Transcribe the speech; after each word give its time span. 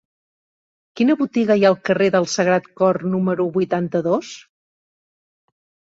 Quina 1.01 1.15
botiga 1.19 1.57
hi 1.59 1.67
ha 1.67 1.69
al 1.71 1.77
carrer 1.89 2.09
del 2.17 2.27
Sagrat 2.37 2.71
Cor 2.81 3.01
número 3.15 3.49
vuitanta-dos? 3.59 4.35